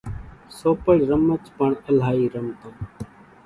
سوپڙِ 0.57 0.97
رمچ 1.09 1.43
پڻ 1.57 1.69
الائِي 1.89 2.25
رمتان۔ 2.33 2.75